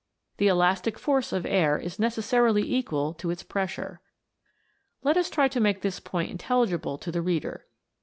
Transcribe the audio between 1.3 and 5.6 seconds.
of air is necessarily equal to its pressure. Let us try to